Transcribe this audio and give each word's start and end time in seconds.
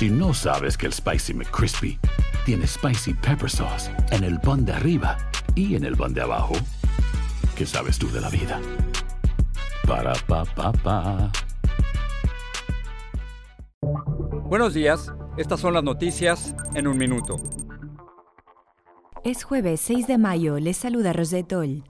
Si 0.00 0.08
no 0.08 0.32
sabes 0.32 0.78
que 0.78 0.86
el 0.86 0.94
Spicy 0.94 1.34
McCrispy 1.34 1.98
tiene 2.46 2.66
Spicy 2.66 3.12
Pepper 3.12 3.50
Sauce 3.50 3.90
en 4.12 4.24
el 4.24 4.40
pan 4.40 4.64
de 4.64 4.72
arriba 4.72 5.18
y 5.54 5.74
en 5.74 5.84
el 5.84 5.94
pan 5.94 6.14
de 6.14 6.22
abajo, 6.22 6.54
¿qué 7.54 7.66
sabes 7.66 7.98
tú 7.98 8.10
de 8.10 8.22
la 8.22 8.30
vida? 8.30 8.58
Para, 9.86 10.14
pa, 10.26 10.46
pa, 10.46 10.72
pa. 10.72 11.30
Buenos 14.46 14.72
días, 14.72 15.12
estas 15.36 15.60
son 15.60 15.74
las 15.74 15.84
noticias 15.84 16.54
en 16.72 16.88
un 16.88 16.96
minuto. 16.96 17.36
Es 19.22 19.44
jueves 19.44 19.82
6 19.82 20.06
de 20.06 20.16
mayo, 20.16 20.58
les 20.58 20.78
saluda 20.78 21.12
Rosetol. 21.12 21.84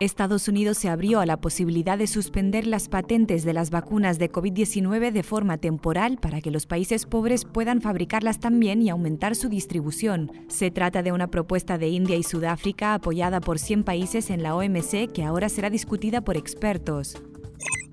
Estados 0.00 0.48
Unidos 0.48 0.78
se 0.78 0.88
abrió 0.88 1.20
a 1.20 1.26
la 1.26 1.42
posibilidad 1.42 1.98
de 1.98 2.06
suspender 2.06 2.66
las 2.66 2.88
patentes 2.88 3.44
de 3.44 3.52
las 3.52 3.68
vacunas 3.68 4.18
de 4.18 4.32
COVID-19 4.32 5.12
de 5.12 5.22
forma 5.22 5.58
temporal 5.58 6.16
para 6.16 6.40
que 6.40 6.50
los 6.50 6.64
países 6.64 7.04
pobres 7.04 7.44
puedan 7.44 7.82
fabricarlas 7.82 8.40
también 8.40 8.80
y 8.80 8.88
aumentar 8.88 9.36
su 9.36 9.50
distribución. 9.50 10.32
Se 10.48 10.70
trata 10.70 11.02
de 11.02 11.12
una 11.12 11.26
propuesta 11.26 11.76
de 11.76 11.88
India 11.88 12.16
y 12.16 12.22
Sudáfrica 12.22 12.94
apoyada 12.94 13.40
por 13.40 13.58
100 13.58 13.84
países 13.84 14.30
en 14.30 14.42
la 14.42 14.56
OMC 14.56 15.12
que 15.12 15.22
ahora 15.22 15.50
será 15.50 15.68
discutida 15.68 16.22
por 16.22 16.38
expertos. 16.38 17.22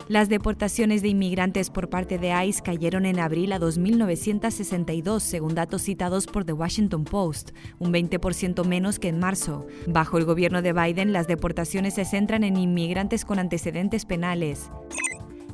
Las 0.09 0.29
deportaciones 0.29 1.01
de 1.01 1.09
inmigrantes 1.09 1.69
por 1.69 1.89
parte 1.89 2.17
de 2.17 2.31
ICE 2.45 2.61
cayeron 2.63 3.05
en 3.05 3.19
abril 3.19 3.51
a 3.51 3.59
2.962, 3.59 5.19
según 5.19 5.53
datos 5.53 5.81
citados 5.81 6.27
por 6.27 6.45
The 6.45 6.53
Washington 6.53 7.03
Post, 7.03 7.51
un 7.77 7.91
20% 7.91 8.65
menos 8.65 8.99
que 8.99 9.09
en 9.09 9.19
marzo. 9.19 9.67
Bajo 9.85 10.17
el 10.17 10.23
gobierno 10.23 10.61
de 10.61 10.71
Biden, 10.71 11.11
las 11.11 11.27
deportaciones 11.27 11.95
se 11.95 12.05
centran 12.05 12.45
en 12.45 12.55
inmigrantes 12.55 13.25
con 13.25 13.37
antecedentes 13.37 14.05
penales. 14.05 14.69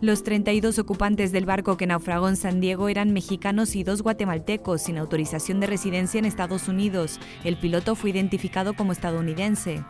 Los 0.02 0.22
32 0.22 0.78
ocupantes 0.78 1.32
del 1.32 1.46
barco 1.46 1.76
que 1.76 1.88
naufragó 1.88 2.30
en 2.30 2.36
San 2.36 2.60
Diego 2.60 2.90
eran 2.90 3.12
mexicanos 3.12 3.76
y 3.76 3.84
dos 3.84 4.04
guatemaltecos 4.04 4.84
sin 4.84 5.00
autorización 5.00 5.62
de 5.62 5.68
residencia 5.68 6.20
en 6.20 6.26
Estados 6.26 6.68
Unidos. 6.68 7.20
El 7.44 7.58
piloto 7.58 7.96
fue 7.96 8.12
identificado 8.12 8.74
como 8.74 8.92
estadounidense. 8.92 9.84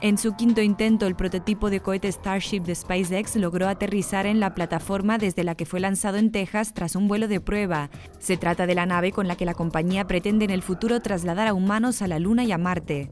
En 0.00 0.16
su 0.16 0.36
quinto 0.36 0.60
intento, 0.60 1.08
el 1.08 1.16
prototipo 1.16 1.70
de 1.70 1.80
cohete 1.80 2.10
Starship 2.12 2.60
de 2.60 2.76
SpaceX 2.76 3.34
logró 3.34 3.66
aterrizar 3.66 4.26
en 4.26 4.38
la 4.38 4.54
plataforma 4.54 5.18
desde 5.18 5.42
la 5.42 5.56
que 5.56 5.66
fue 5.66 5.80
lanzado 5.80 6.18
en 6.18 6.30
Texas 6.30 6.72
tras 6.72 6.94
un 6.94 7.08
vuelo 7.08 7.26
de 7.26 7.40
prueba. 7.40 7.90
Se 8.20 8.36
trata 8.36 8.68
de 8.68 8.76
la 8.76 8.86
nave 8.86 9.10
con 9.10 9.26
la 9.26 9.34
que 9.34 9.44
la 9.44 9.54
compañía 9.54 10.06
pretende 10.06 10.44
en 10.44 10.52
el 10.52 10.62
futuro 10.62 11.00
trasladar 11.00 11.48
a 11.48 11.54
humanos 11.54 12.00
a 12.00 12.06
la 12.06 12.20
Luna 12.20 12.44
y 12.44 12.52
a 12.52 12.58
Marte. 12.58 13.10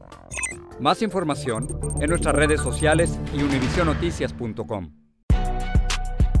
Más 0.79 1.01
información 1.01 1.67
en 1.99 2.09
nuestras 2.09 2.33
redes 2.33 2.61
sociales 2.61 3.19
y 3.33 3.43
univisionoticias.com. 3.43 4.93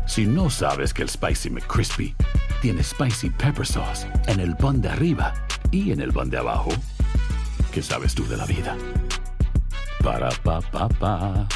Si 0.05 0.25
no 0.25 0.49
sabes 0.49 0.93
que 0.93 1.01
el 1.01 1.09
Spicy 1.09 1.49
McCrispy 1.49 2.15
tiene 2.61 2.83
Spicy 2.83 3.31
Pepper 3.31 3.65
Sauce 3.65 4.07
en 4.27 4.39
el 4.39 4.55
pan 4.55 4.79
de 4.81 4.87
arriba 4.87 5.33
y 5.71 5.91
en 5.91 5.99
el 5.99 6.13
pan 6.13 6.29
de 6.29 6.37
abajo, 6.37 6.69
¿qué 7.73 7.83
sabes 7.83 8.15
tú 8.15 8.25
de 8.27 8.37
la 8.37 8.45
vida? 8.45 8.77
Para, 10.07 10.29
pa, 10.39 10.61
pa, 10.71 10.87
pa. 10.87 11.47